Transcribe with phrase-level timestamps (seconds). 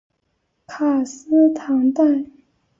[0.65, 2.25] 卡斯唐代。